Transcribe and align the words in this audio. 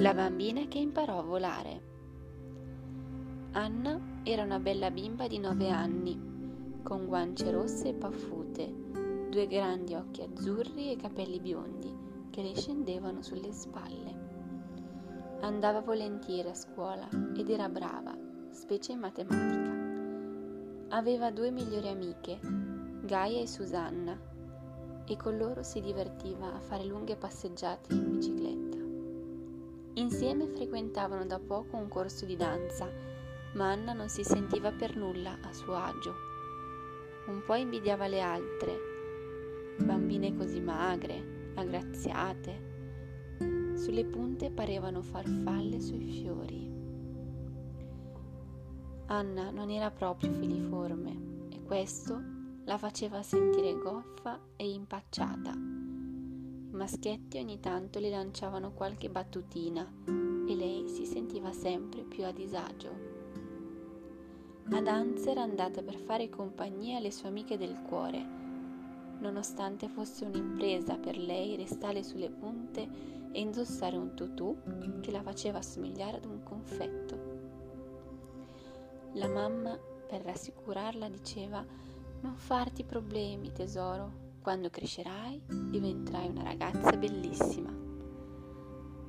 La 0.00 0.12
bambina 0.12 0.66
che 0.68 0.76
imparò 0.76 1.20
a 1.20 1.22
volare. 1.22 1.80
Anna 3.52 3.98
era 4.24 4.42
una 4.42 4.58
bella 4.58 4.90
bimba 4.90 5.26
di 5.26 5.38
nove 5.38 5.70
anni, 5.70 6.80
con 6.82 7.06
guance 7.06 7.50
rosse 7.50 7.88
e 7.88 7.94
paffute, 7.94 8.70
due 9.30 9.46
grandi 9.46 9.94
occhi 9.94 10.20
azzurri 10.20 10.92
e 10.92 10.96
capelli 10.96 11.40
biondi 11.40 11.90
che 12.28 12.42
le 12.42 12.54
scendevano 12.54 13.22
sulle 13.22 13.50
spalle. 13.52 15.38
Andava 15.40 15.80
volentieri 15.80 16.50
a 16.50 16.54
scuola 16.54 17.08
ed 17.34 17.48
era 17.48 17.70
brava, 17.70 18.14
specie 18.50 18.92
in 18.92 18.98
matematica. 18.98 20.94
Aveva 20.94 21.30
due 21.30 21.50
migliori 21.50 21.88
amiche, 21.88 22.38
Gaia 22.42 23.40
e 23.40 23.46
Susanna, 23.46 24.14
e 25.06 25.16
con 25.16 25.38
loro 25.38 25.62
si 25.62 25.80
divertiva 25.80 26.52
a 26.52 26.60
fare 26.60 26.84
lunghe 26.84 27.16
passeggiate 27.16 27.94
in 27.94 28.10
bicicletta. 28.10 28.85
Insieme 29.98 30.46
frequentavano 30.48 31.24
da 31.24 31.38
poco 31.38 31.78
un 31.78 31.88
corso 31.88 32.26
di 32.26 32.36
danza, 32.36 32.86
ma 33.54 33.70
Anna 33.70 33.94
non 33.94 34.10
si 34.10 34.22
sentiva 34.24 34.70
per 34.70 34.94
nulla 34.94 35.38
a 35.40 35.54
suo 35.54 35.74
agio. 35.74 36.14
Un 37.28 37.42
po' 37.46 37.54
invidiava 37.54 38.06
le 38.06 38.20
altre, 38.20 38.78
bambine 39.78 40.36
così 40.36 40.60
magre, 40.60 41.52
aggraziate. 41.54 42.74
Sulle 43.74 44.04
punte 44.04 44.50
parevano 44.50 45.00
farfalle 45.00 45.80
sui 45.80 46.10
fiori. 46.10 46.70
Anna 49.06 49.50
non 49.50 49.70
era 49.70 49.90
proprio 49.90 50.30
filiforme 50.30 51.48
e 51.48 51.62
questo 51.62 52.20
la 52.64 52.76
faceva 52.76 53.22
sentire 53.22 53.72
goffa 53.78 54.38
e 54.56 54.70
impacciata 54.70 55.75
maschietti 56.76 57.38
ogni 57.38 57.58
tanto 57.58 57.98
le 57.98 58.10
lanciavano 58.10 58.72
qualche 58.72 59.08
battutina 59.08 59.90
e 60.06 60.54
lei 60.54 60.88
si 60.88 61.04
sentiva 61.06 61.52
sempre 61.52 62.02
più 62.02 62.24
a 62.24 62.30
disagio. 62.30 63.14
A 64.70 64.80
danza 64.80 65.30
era 65.30 65.42
andata 65.42 65.82
per 65.82 65.96
fare 65.96 66.28
compagnia 66.28 66.98
alle 66.98 67.10
sue 67.10 67.28
amiche 67.28 67.56
del 67.56 67.82
cuore, 67.82 68.24
nonostante 69.18 69.88
fosse 69.88 70.24
un'impresa 70.24 70.98
per 70.98 71.16
lei 71.16 71.56
restare 71.56 72.02
sulle 72.02 72.30
punte 72.30 72.86
e 73.32 73.40
indossare 73.40 73.96
un 73.96 74.14
tutù 74.14 74.56
che 75.00 75.10
la 75.10 75.22
faceva 75.22 75.58
assomigliare 75.58 76.18
ad 76.18 76.24
un 76.24 76.42
confetto. 76.42 77.34
La 79.12 79.28
mamma, 79.28 79.78
per 80.06 80.22
rassicurarla, 80.22 81.08
diceva 81.08 81.64
non 82.20 82.36
farti 82.36 82.84
problemi, 82.84 83.52
tesoro, 83.52 84.25
quando 84.46 84.70
crescerai 84.70 85.42
diventerai 85.48 86.28
una 86.28 86.44
ragazza 86.44 86.96
bellissima. 86.96 87.68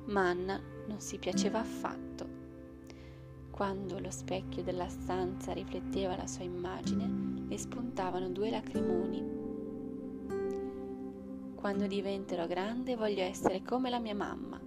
Ma 0.06 0.30
Anna 0.30 0.60
non 0.88 0.98
si 0.98 1.16
piaceva 1.18 1.60
affatto. 1.60 2.26
Quando 3.48 4.00
lo 4.00 4.10
specchio 4.10 4.64
della 4.64 4.88
stanza 4.88 5.52
rifletteva 5.52 6.16
la 6.16 6.26
sua 6.26 6.42
immagine, 6.42 7.46
le 7.46 7.56
spuntavano 7.56 8.30
due 8.30 8.50
lacrimoni. 8.50 9.24
Quando 11.54 11.86
diventerò 11.86 12.48
grande 12.48 12.96
voglio 12.96 13.22
essere 13.22 13.62
come 13.62 13.90
la 13.90 14.00
mia 14.00 14.16
mamma, 14.16 14.60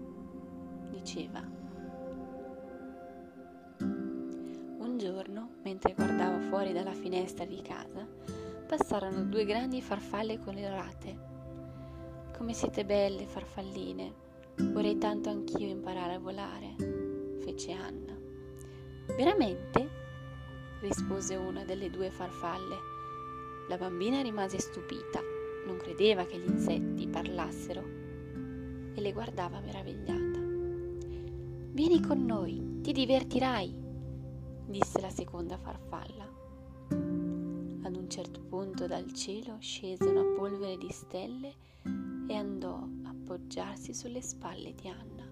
diceva. 0.90 1.42
Un 4.78 4.96
giorno, 4.98 5.50
mentre 5.64 5.94
guardava 5.96 6.40
fuori 6.40 6.72
dalla 6.72 6.94
finestra 6.94 7.44
di 7.44 7.62
casa, 7.62 8.08
passarono 8.78 9.26
due 9.26 9.44
grandi 9.44 9.82
farfalle 9.82 10.40
colorate. 10.40 11.18
Come 12.38 12.54
siete 12.54 12.86
belle, 12.86 13.26
farfalline. 13.26 14.14
Vorrei 14.56 14.98
tanto 14.98 15.28
anch'io 15.28 15.68
imparare 15.68 16.14
a 16.14 16.20
volare, 16.20 16.76
fece 17.44 17.74
Anna. 17.74 18.18
Veramente? 19.08 20.00
rispose 20.80 21.36
una 21.36 21.66
delle 21.66 21.90
due 21.90 22.12
farfalle. 22.12 22.78
La 23.68 23.76
bambina 23.76 24.22
rimase 24.22 24.58
stupita, 24.58 25.20
non 25.66 25.76
credeva 25.76 26.24
che 26.24 26.38
gli 26.38 26.50
insetti 26.50 27.10
parlassero 27.10 27.84
e 28.94 29.02
le 29.02 29.12
guardava 29.12 29.60
meravigliata. 29.60 30.40
Vieni 31.74 32.00
con 32.00 32.24
noi, 32.26 32.80
ti 32.80 32.94
divertirai, 32.94 33.76
disse 34.66 35.02
la 35.02 35.10
seconda 35.10 35.58
farfalla. 35.58 36.51
Ad 37.84 37.96
un 37.96 38.08
certo 38.10 38.42
punto 38.42 38.86
dal 38.86 39.12
cielo 39.12 39.58
scese 39.60 40.04
una 40.04 40.24
polvere 40.36 40.78
di 40.78 40.90
stelle 40.92 41.54
e 42.28 42.36
andò 42.36 42.76
a 43.04 43.10
appoggiarsi 43.10 43.92
sulle 43.94 44.22
spalle 44.22 44.76
di 44.76 44.88
Anna. 44.88 45.28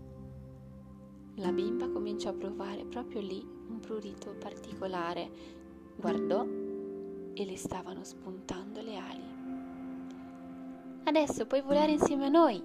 La 1.35 1.51
bimba 1.51 1.88
cominciò 1.89 2.29
a 2.29 2.33
provare 2.33 2.85
proprio 2.85 3.21
lì 3.21 3.39
un 3.39 3.79
prurito 3.79 4.35
particolare, 4.39 5.29
guardò 5.95 6.43
e 6.43 7.45
le 7.45 7.55
stavano 7.55 8.03
spuntando 8.03 8.81
le 8.81 8.97
ali. 8.97 9.38
Adesso 11.03 11.45
puoi 11.45 11.61
volare 11.61 11.91
insieme 11.91 12.25
a 12.25 12.29
noi, 12.29 12.61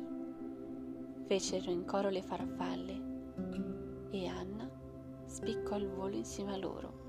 fecero 1.27 1.71
in 1.71 1.85
coro 1.85 2.09
le 2.09 2.23
farfalle 2.23 3.03
e 4.11 4.27
Anna 4.27 4.69
spiccò 5.27 5.77
il 5.77 5.89
volo 5.89 6.17
insieme 6.17 6.55
a 6.55 6.57
loro. 6.57 7.04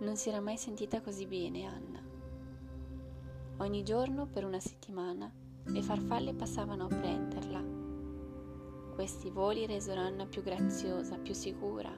Non 0.00 0.16
si 0.16 0.30
era 0.30 0.40
mai 0.40 0.56
sentita 0.56 1.02
così 1.02 1.26
bene 1.26 1.66
Anna. 1.66 2.02
Ogni 3.58 3.82
giorno 3.82 4.26
per 4.26 4.46
una 4.46 4.58
settimana 4.58 5.30
le 5.64 5.82
farfalle 5.82 6.32
passavano 6.32 6.84
a 6.84 6.88
prenderla. 6.88 7.62
Questi 8.94 9.28
voli 9.28 9.66
resero 9.66 10.00
Anna 10.00 10.24
più 10.24 10.42
graziosa, 10.42 11.18
più 11.18 11.34
sicura. 11.34 11.92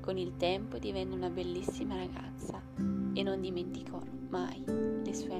Con 0.00 0.18
il 0.18 0.36
tempo 0.36 0.76
divenne 0.76 1.14
una 1.14 1.30
bellissima 1.30 1.96
ragazza 1.96 2.62
e 3.14 3.22
non 3.22 3.40
dimenticò 3.40 4.02
mai 4.28 4.62
le 4.66 5.14
sue. 5.14 5.37